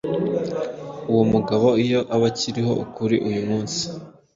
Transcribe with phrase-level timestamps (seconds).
[1.11, 3.81] Uwo mugabo iyo aba akiriho kuri uyu munsi